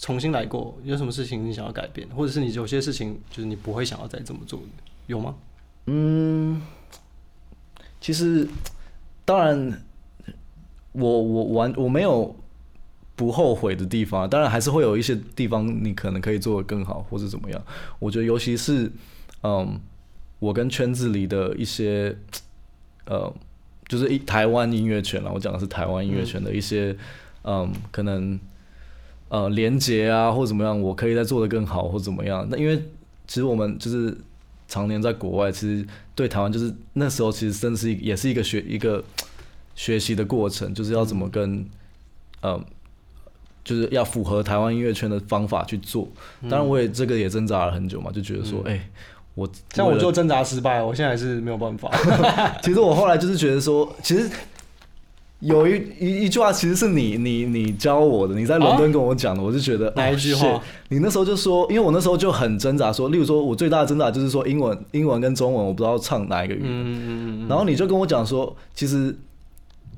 [0.00, 4.66] 重新来过，有什么事情你想要改变，或者是你有些事情就是你不会想要再这么做的，
[5.06, 5.34] 有吗？
[5.86, 6.60] 嗯，
[8.04, 8.46] 其实
[9.24, 9.82] 当然，
[10.92, 12.36] 我我完我没有
[13.16, 17.64] 不后悔的地方，当然还是会有一些地方你可能可以做的更好，或者怎么样。
[17.98, 18.92] 我觉得尤其是
[19.42, 19.80] 嗯，
[20.38, 22.14] 我跟圈子里的一些
[23.06, 23.32] 呃，
[23.88, 26.94] 就是一台湾音乐圈啦，我讲的是台湾音乐圈的一些
[27.44, 28.38] 嗯，可能
[29.30, 32.46] 呃连接啊或怎么样，我可以再做的更好或怎么样。
[32.50, 32.76] 那因为
[33.26, 34.14] 其实我们就是
[34.68, 39.02] 常年在国外，其实对台湾就是那时候其实真的是也是一个学一个
[39.74, 41.64] 学习的过程，就是要怎么跟
[42.40, 42.60] 呃。
[43.64, 46.06] 就是要符合台湾音乐圈的方法去做，
[46.50, 48.78] 当然我也这个也挣扎了很久嘛，就觉得说，哎、
[49.34, 51.90] 我像我就挣扎失败，我现在还是没有办法。
[52.62, 54.30] 其实我后来就是觉得说，其实
[55.40, 69.16] 有一一一句话，其实是你你你教我的，你在伦敦跟我讲的，我就觉得哪一句话 oh 你那时候就说，因为我那时候就很挣扎说，例如说我最大的挣扎就是说英文英文跟中文我不知道唱哪一个语言，嗯嗯嗯然后你就跟我讲说，其实。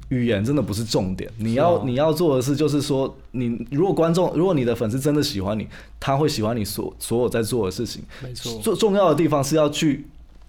[0.08, 5.66] 语言真的不是重点，你要、你要做的事，就是说，你如果观众，如果你的粉丝真的喜欢你，
[5.98, 8.04] 他会喜欢你所所有在做的事情。
[8.22, 10.06] 没错，最重要的地方是要去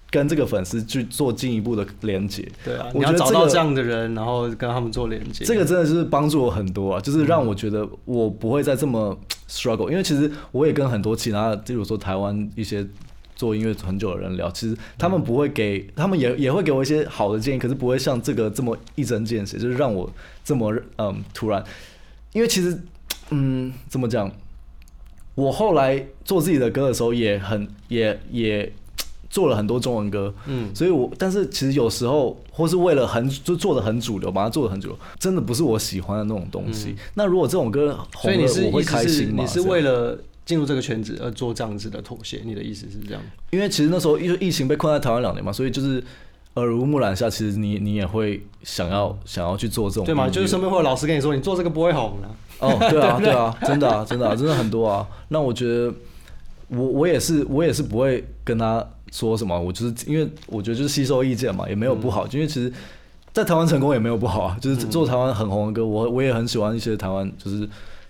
[0.09, 2.47] 跟这个粉丝去做进一步的连接。
[2.63, 5.43] 对啊，我你要找到这样的人，然后跟他们做连接。
[5.45, 9.17] 这个真的是帮助我很多啊，就是让我觉得我不会再这么
[9.49, 12.85] struggle，因为其实我也跟很多其他的，例如说台湾一些
[13.35, 20.11] 做音乐很久的人聊，其实他们不会给，他们也也会给我一些好的建议，可是不会像这个这么一针见血，就是让我
[20.43, 21.63] 这么嗯突然，
[22.33, 22.81] 因为其实
[23.29, 24.31] 嗯怎么讲，
[25.35, 28.73] 我后来做自己的歌的时候也很也也
[29.37, 36.95] 做了很多中文歌，嗯，所以我但是其实有时候或是为了很就做的很主流，把它做的很主流，真的不是我喜欢的那种东西。
[37.13, 39.35] 那如果这种歌红了，嗯所以你是我会开心吗？
[39.37, 42.41] 你是为了进入这个圈子而做这样子的妥协？
[42.43, 43.21] 你的意思是这样？
[43.51, 46.03] 因为其实那时候因为疫情被困在台湾两年嘛，所以就是
[46.55, 50.27] 耳濡目染下，其实你你也会想要想要去做这种对吗？
[50.27, 52.27] 就是身边会有老师跟你说，你做这个不会红的。
[52.59, 55.07] 哦，对啊， 对啊，真的啊，真的啊，真的很多啊。
[55.27, 55.93] 那我觉得
[56.69, 62.71] 我我也是我也是不会跟他说什么，我就是因为我觉得就是吸收意见嘛，也没有不好，因为其实。
[63.33, 67.69] 在台湾成功也没有不好啊，就是做台湾很红的歌，我我也很喜欢一些台湾就是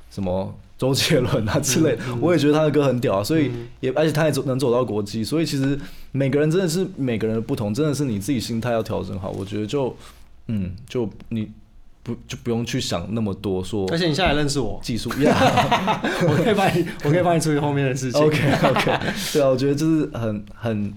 [0.10, 5.78] 什么周杰伦啊之类的，我也觉得他的歌很屌啊，所以也而且他也走能走到国际，所以其实
[6.14, 9.30] 每个人真的是每个人的不同，真的是你自己心态要调整好。
[9.32, 9.94] 我觉得就
[10.48, 11.52] 嗯，就你
[12.08, 15.36] 不就不用去想那么多说而且你现在也认识我，技术呀。
[16.26, 18.22] 我可以帮你，我可以帮你处理后面的事情。
[18.22, 18.98] OK OK，
[19.34, 20.93] 对啊，我觉得就是很很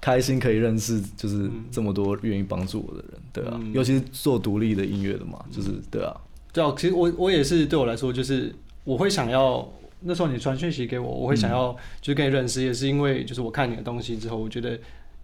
[0.00, 3.72] 开心可以认识，就是这么多愿意帮助我的人，对啊，嗯。
[3.74, 6.16] 尤其是做独立的音乐的嘛，就是对啊，
[6.52, 9.68] 对啊，其实我我也是对我来说，就是我会想要
[10.00, 14.78] 那时候你传讯息给我，我会想要就是跟你认识，也是因为就是我看你的东西之后，我觉得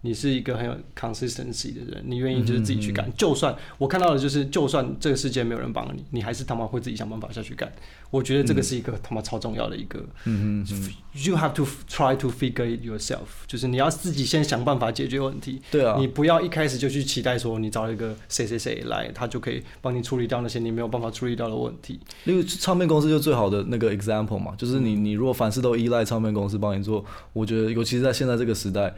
[0.05, 7.71] 你是一个很有 consistency 的人，你愿意就是自己去干，就算我看到的就是，就算这个世界没有人帮你，你还是他妈会自己想办法下去干。
[8.11, 9.99] 我觉得这个是一个他妈超重要的一个。
[10.25, 15.61] 嗯哼哼，You have to try to figure it yourself，就是你要自己先想办法解决问题。
[15.71, 21.99] 对啊你，不要一开始就去期待说你找一个谁谁谁来，他就可以帮你处理掉那些你没有办法处理掉的问题。
[22.25, 28.93] 例如唱片公司就最好的那个 example 嘛，就是你你如果凡事都依赖唱片公司帮你做，我觉得尤其是在现在这个时代，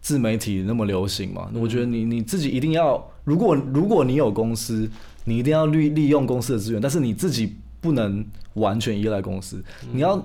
[0.00, 4.90] 自媒体那么流行嘛，我觉得你你自己一定要，如果如果你有公司，
[5.24, 10.20] 你一定要利利用公司的资源，但是你自己不能完全依赖公司，你要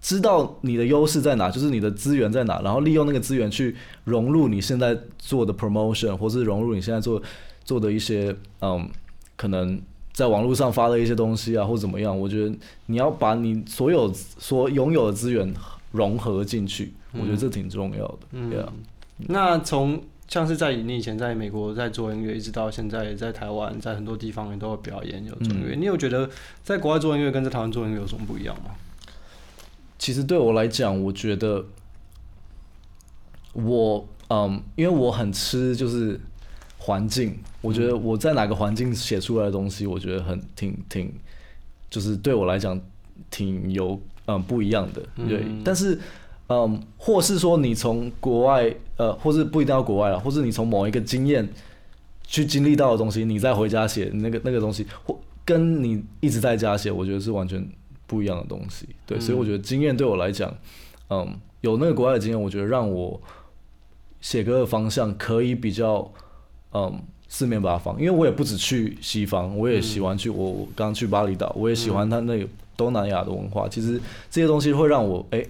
[0.00, 7.22] 知道你的优势在哪，就是你的资源在哪，然后利用那个资源去融入你现在做的 promotion，或是融入你现在做
[7.62, 8.88] 做的一些嗯，
[9.36, 9.78] 可能
[10.14, 12.18] 在网络上发的一些东西啊，或怎么样。
[12.18, 12.54] 我觉得
[12.86, 15.52] 你要把你所有所拥有的资源
[15.92, 18.18] 融合进去，我觉得这挺重要的。
[18.32, 18.50] 嗯
[19.28, 26.28] 那从像是在你以前在美国在做音乐，一直到现在在台湾，在很多地方你都有表演有做音乐，你有觉得
[26.62, 28.70] 在国外做音乐跟在台湾做音乐有什么不一样吗？
[29.98, 31.64] 其实对我来讲，我觉得
[33.52, 36.18] 我嗯，因为我很吃就是
[36.78, 41.12] 环境，我觉得我在哪个环境写出来的东西，我觉得很挺挺，
[41.90, 42.80] 就是对我来讲
[43.30, 45.42] 挺有嗯不一样的，对。
[45.44, 45.98] 嗯但是
[46.52, 51.48] 嗯，或是说你从国外呃，或是不一定要国外了，或是你从某一个经验
[52.26, 57.64] 去经历到的东西，你再回家写那个那个东西，或跟你一直在家写，我觉得是完全
[58.08, 58.88] 不一样的东西。
[59.06, 60.52] 对，所以我觉得经验对我来讲，
[61.08, 63.20] 嗯，有那个国外的经验，我觉得让我
[64.20, 66.10] 写歌的方向可以比较
[66.72, 73.68] 嗯四面八方，因为我也不止去西方，我也喜欢去我我刚去巴厘岛，我也喜欢它那个东南亚的文化。
[73.68, 75.44] 其实这些东西会让我哎、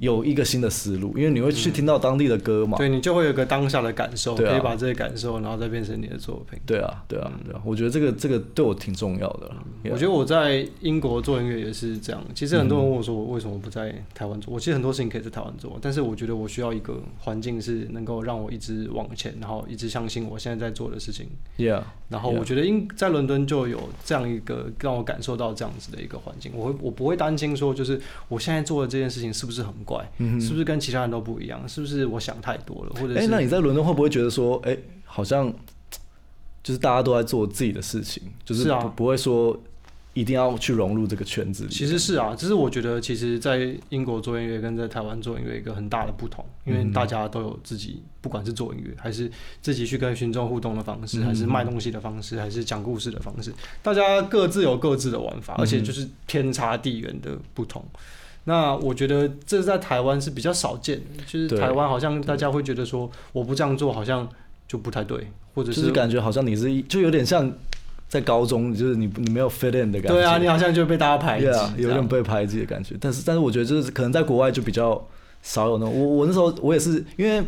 [0.00, 2.76] 有一个新的思路，因为你会去听到当地的歌嘛。
[2.78, 6.58] 对你就会有个当下的感受，对啊可以把这些感受，然后再变成你的作品。
[6.66, 9.56] 对啊，对啊，对啊，我觉得这个这个对我挺重要的啦。
[9.84, 12.22] 我觉得我在英国做音乐也是这样。
[12.34, 14.52] 其实很多人问我说，我为什么不在台湾做？
[14.52, 21.28] 我其实很多事情可以在台湾做，但是我觉得我需要一个环境是能够让我一直往前，然后一直相信我现在在做的事情。
[21.56, 35.50] Yeah，然后我觉得英在伦敦就有这样一个让我感受到这样子的一个环境，我会我不会担心说，就是我现在做的这件事情是不是很怪，是不是跟其他人都不一样，是不是我想太多了，或者哎、是那你在伦敦会不会觉得说，哎、好像
[36.62, 38.80] 就是大家都在做自己的事情，就是是啊。
[38.80, 39.58] 不不会说
[40.14, 41.70] 一定要去融入这个圈子里？
[41.70, 57.84] 其实是啊，只是我觉得，其实，在英国做音乐跟在台湾做音乐一个很大的不同，因为大家都有自己，不管是做音乐，还是自己去跟群众互动的方式，还是卖东西的方式，还是讲故事的方式，大家各自有各自的玩法，而且就是天差地远的不同。
[58.48, 64.26] 那我觉得这在台湾是比较少见的，就是台湾好像大家会觉得说，我不这样做好像
[64.66, 67.52] 就不太对，或者就是感觉好像你是一就有点像
[68.08, 70.14] 在高中，就是你你没有 fit in 的感觉。
[70.14, 72.94] 对啊，你好像就被大家排挤 Yeah，有点被排挤的感觉。
[73.00, 75.06] 但是但是我觉得就是可能在国外就比较
[75.42, 75.92] 少有那种。
[75.92, 77.44] 我我那时候我也是因为。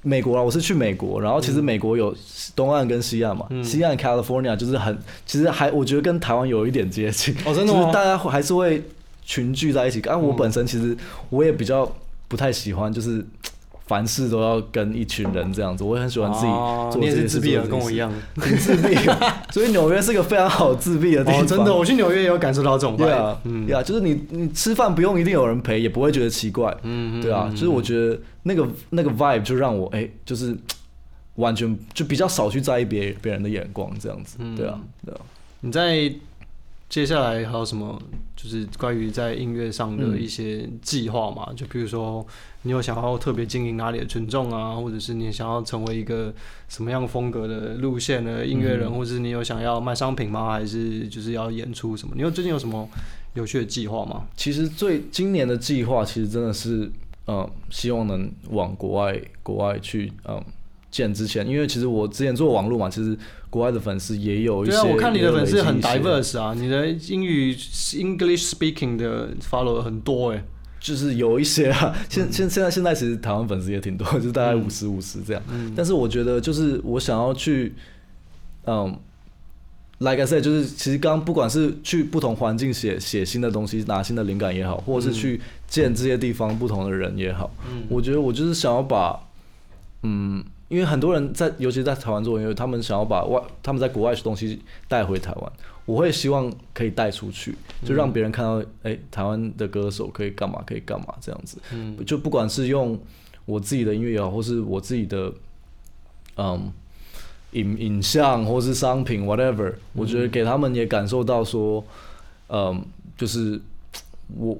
[0.00, 2.14] 美国啊，我是去美国，然后其实美国有
[2.54, 7.90] 东岸跟西岸嘛，嗯西岸 California 就是很，其实还我觉得跟台湾有一点接近，哦，真的就是吗？
[7.92, 8.80] 大家还是会
[9.28, 10.00] 群聚在一起。
[10.08, 10.96] 啊，我本身其实
[11.28, 11.86] 我也比较
[12.28, 13.22] 不太喜欢，就是
[13.86, 18.12] 凡事都要跟一群人这样子，我也很喜欢自己哦做你也是自闭这件事做这件事的跟我一样。
[18.34, 18.96] 挺自闭，
[19.52, 21.42] 所以纽约是个非常好自闭的地方。
[21.42, 22.96] 哦，真的，我去纽约也有感受到这种。
[22.96, 26.74] 对啊，嗯对啊，就是你你吃饭不用一定有人陪，也不会觉得奇怪。
[26.82, 30.56] 嗯对啊，就是我觉得那个那个 vibe 就让我哎、就是
[31.34, 34.38] 完全就比较少去在意别别人的眼光这样子。
[34.40, 35.20] 嗯对啊，对啊。
[35.60, 36.10] 你在
[36.88, 38.00] 接下来还有什么
[38.34, 41.52] 就是关于在音乐上的一些计划嘛？
[41.54, 42.26] 就比如说，
[42.62, 46.32] 你有想要特别经营哪里的群众啊，或者是你想要成为一个
[46.66, 50.50] 什么样风格的路线的音乐人，或者是你有想要卖商品吗？
[50.52, 52.14] 还是就是要演出什么？
[52.16, 52.88] 你有最近有什么
[53.34, 54.26] 有趣的计划吗？
[54.34, 56.90] 其实最今年的计划其实真的是，
[57.26, 60.42] 嗯，希望能往国外国外去，嗯。
[60.90, 63.16] 见之前，因为其实我之前做网络嘛，其实
[63.50, 64.72] 国外的粉丝也有一些。
[64.72, 70.42] 对啊，我看你的粉丝很 diverse 啊，你的英语 English speaking 的 follow 很多哎、
[70.80, 75.42] 就是有一些啊， 嗯现现现在现在其实台湾粉丝也挺多，就是大概五十五十这样。
[75.50, 77.74] 嗯但是我觉得就是我想要去，
[78.66, 78.98] 嗯
[79.98, 89.20] ，like I said，就是其实刚不管是去不同环境写写新的东西，拿新的灵感也好，或者是去见这些地方不同的人也好，嗯我觉得我就是想要把，
[90.02, 90.42] 嗯。
[90.68, 95.52] 因为很多人在，尤其在台湾做音乐，他们想要把外他们在国外的东西带回台湾。
[95.86, 101.56] 我会希望可以带出去，就让别人看到，哎、台湾的歌手可以干嘛，可以干嘛这样子。
[101.72, 102.98] 嗯就不管是用
[103.46, 105.32] 我自己的音乐也好，或是我自己的，
[106.36, 106.70] 嗯，
[107.52, 111.82] 影影像或是商品 whatever，、我觉得给他们也感受到说，
[112.48, 112.84] 嗯，
[113.16, 113.58] 就是
[114.36, 114.58] 我，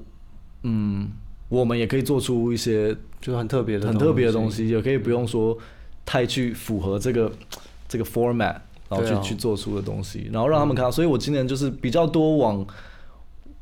[0.62, 1.10] 嗯，
[1.50, 4.50] 我们也可以做出一些就是很特别的很特别的东。
[4.50, 5.58] 西，也可以不用说
[6.08, 7.30] 太去符合这个
[7.86, 8.56] 这个 format，
[8.88, 10.90] 然后去、啊去做出的东西，然后让他们看到。
[10.90, 12.66] 所以我今年就是比较多往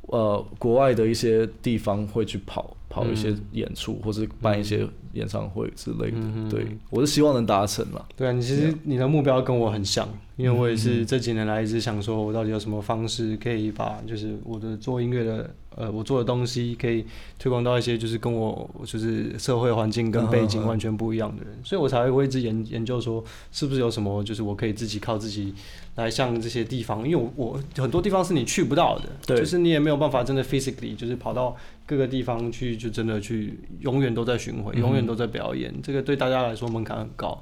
[0.03, 6.17] 呃国外的一些地方会去跑跑一些演出，或是办一些演唱会之类的。
[6.19, 8.07] 嗯对我是希望能达成了。
[8.17, 17.05] 对啊，你其实你的目标跟我很像，因为我也嗯是这几年来一直想说，我到底有什么方式可以把就是我的做音乐的呃我做的东西可以
[17.39, 25.55] 推广到一些就是跟我就是社会环境跟背景完全不一样的人，所以我才会一直研研究说是不是有什么就是我可以自己靠自己
[25.97, 29.37] 来向这些地方，因为我我很多地方是你去不到的，对。
[29.39, 31.57] 就是你也没有办法真的 physically 就是跑到
[31.87, 37.41] 各个地方去，就真的去永远都在巡回，嗯永远都在表演，这个对大家来说门槛很高。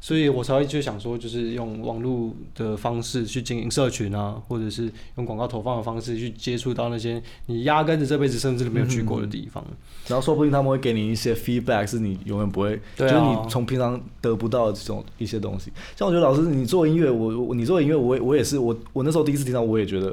[0.00, 9.64] 所以我才会就想说，就是用网络的方式去经营社群啊，或者是用广告投放的方式去接触到那些你压根子这辈子甚至都没有去过的地方。
[10.08, 15.70] 然后说不定他们会给你一些 feedback，是你永远不会，就是你从平常得不到的这种一些东西。
[15.94, 20.12] 像我觉得老师你做音乐，我我你做音乐，我也我也是，我我那时候第一次听到，我也觉得，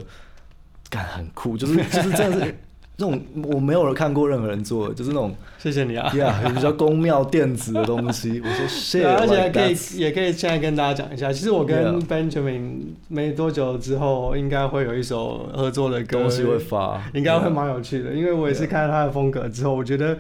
[0.88, 2.56] 感很酷，就是 就是真的是
[3.00, 3.20] 那种
[3.52, 8.42] 我没有人看过任何人做的，就是那种谢谢你啊！yeah 比较宫庙电子的东西。
[8.44, 8.68] 我说
[9.02, 20.18] 对啊，而且还可以也可以现在跟大家讲一下，其实我跟 Benjamin 没多久之后，应该会有一首合作的歌，东西会发，应该会蛮有趣的，因为我也是看了他的风格之后，我觉得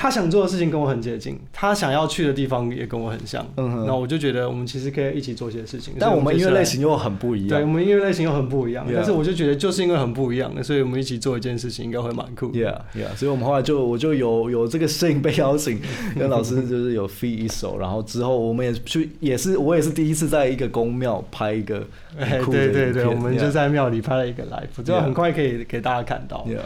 [0.00, 5.92] 他想做的事情跟我很接近，他想要去的地方也跟我很像，嗯哼那我就觉得我们其实可以一起做些事情。
[5.98, 6.80] 但我们音乐类型。
[6.80, 7.66] 又很不一样对，我。
[7.66, 12.50] 们音乐类型又很不一样但是我就觉得就是因为很不一样，所以我们一起做一件事情应该会蛮酷。
[12.52, 15.78] Yeah, yeah，所以我们后来就我就有有这个幸被邀请，
[16.18, 21.86] 跟老师就是有 feed 一首，然后之后我们也去也是我也是第一次在一个宫庙拍一个
[22.50, 26.46] 对对对，我们就在庙里拍了一个 live，这 Yeah 很快可以给大家看到。
[26.48, 26.60] Yeah，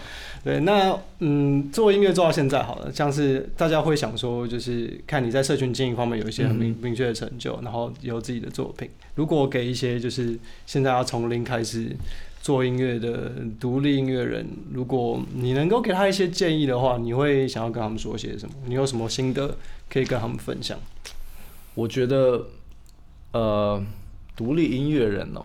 [0.44, 8.86] 对，那嗯，做音乐做到现在好了，像是大家会想说，就是看你在社群经营方面有一些很明、嗯明确的成就，然后有自己的作品。
[9.14, 11.96] 如果给一些就是现在要从零开始
[12.42, 18.54] 做音乐的独立音乐人，如果你能够给他一些建议的话，你会想要跟他们说些什么？
[18.66, 19.56] 你有什么心得
[19.88, 20.78] 可以跟他们分享？
[21.74, 22.46] 我觉得
[23.32, 23.82] 呃，
[24.36, 25.42] 独立音乐人哦，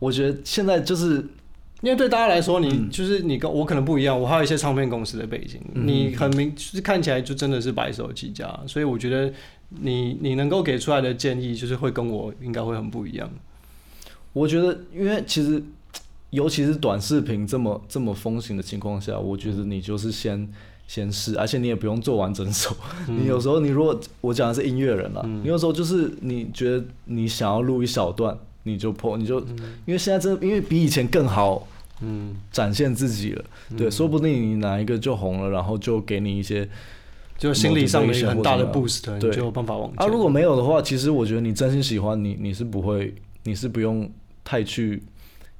[0.00, 1.24] 我觉得现在就是
[1.82, 9.32] 因为对大家来说，你、嗯就是你跟我可能不一样，我还有一些唱片公司的背景，嗯你很明就是看起来就真的是白手起家，所以我觉得
[9.80, 13.30] 你你能够给出来的建议，就是会跟我应该会很不一样。
[14.32, 15.62] 我觉得，因为其实，
[16.30, 20.48] 尤其是短视频这么这么风行的情况下，我觉得你就是先
[20.86, 22.76] 先试，而且你也不用做完整首。
[23.06, 28.36] 你有时候，你如果我讲的是音乐人了，嗯你有时候就是你觉得你想要录一小段，
[28.68, 29.40] 你就破，你就、
[29.86, 31.66] 因为现在真的，因为比以前更好
[32.00, 33.44] 嗯，展现自己了，
[33.76, 36.68] 对，说不定你哪一个就红了，然后就给你一些
[37.36, 43.12] 就心理上的一个很大的 boost，你对就有办法往啊，如果没有的话，其实我觉得你真心喜欢你，你是不会，
[43.42, 44.08] 你是不用
[44.44, 45.02] 太去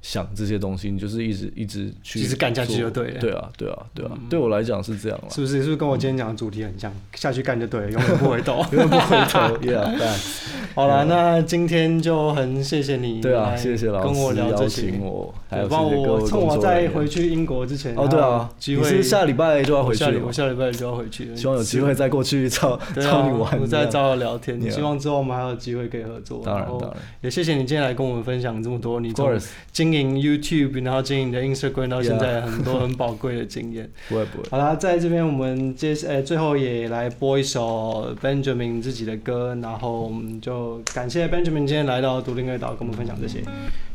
[0.01, 5.25] 想这些东西，你就是一直一直去一直干下去就对了嗯对啊，对啊，对啊，对我来讲是这样了。
[5.29, 5.57] 是不是？
[5.59, 6.91] 是不是跟我今天讲的主题很像？
[7.15, 8.65] 下去干就对了， 永远不回头。
[8.71, 10.41] 永远不回头， Yeah，thanks
[10.75, 15.01] 好了，那今天就很谢谢你，对啊，谢谢老师跟我聊这邀些请。
[15.01, 24.57] 我，还对帮有谢谢各我趁我在回去英国之前，哦，对啊，机会你是下礼拜就要回去了我下礼拜就要回去，希望有机会再过去找找你玩，我再找我聊天。
[24.61, 26.41] Yeah 希望之后我们还有机会可以合作。
[26.45, 26.91] 当然当然
[27.21, 29.47] 也谢谢你今天来跟我们分享这么多你从 course，
[29.91, 33.89] 经营 YouTube，然后经营你的 Instagram 到现在很多很宝贵的经验。
[34.09, 43.39] 不会不会，好啦，在这边我们接呃最后也来播一首 Benjamin 自己的歌，然后我们就感谢 Benjamin 今天来到独立乐岛跟我们分享这些，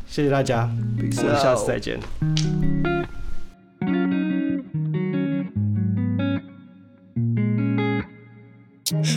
[0.07, 1.99] 谢谢大家，我们下次再见。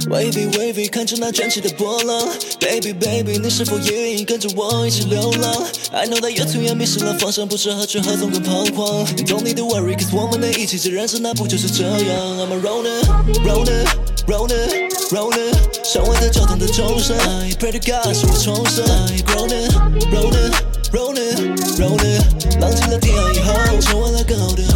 [0.10, 2.30] Wavy wavy，看着那卷起的波浪
[2.62, 9.06] ，Baby baby，你是否也愿意跟着我一起流浪？I know that you're too young，迷失了方向，不知何去何从更彷徨。
[9.26, 11.92] Don't need to worry，cause 我们能一起，这人生那不就是这样
[12.38, 15.54] ？I'm a roller，roller，roller，roller，
[15.84, 18.86] 像外在教堂的钟声，I pray to God 使我重生。
[18.86, 22.22] I roller，roller，roller，roller，
[22.62, 24.72] 浪迹了天涯以后，成为了更好的人。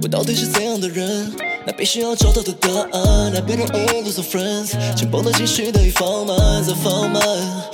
[0.00, 1.32] 我到底是怎样的人？
[1.65, 3.33] 那必须要找到的答案。
[3.33, 7.21] I better all lose some friends，紧绷的情绪得以放慢，再放慢，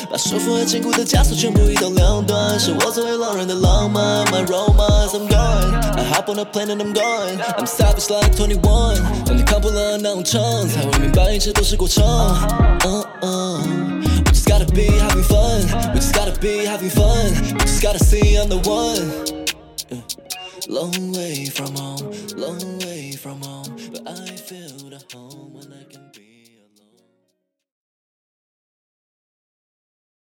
[0.10, 2.60] 把束缚和禁锢的枷锁全部移到两端。
[2.60, 12.04] 是我作为狼人的浪漫，My romance I'm gone。I hop on a plane and I'm gone。I'm savage like 21，当你看破了那种场，才会明白一切都是过程。
[12.86, 14.02] 嗯嗯。
[14.26, 15.62] We just gotta be having fun.
[15.94, 17.32] We just gotta be having fun.
[17.54, 19.44] We just gotta see I'm the one.
[20.70, 23.67] Long way from home, long way from home,
[24.51, 25.48] But I feel the home when I can.